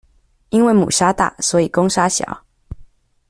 [0.49, 2.43] 因為母鯊大，所以公鯊小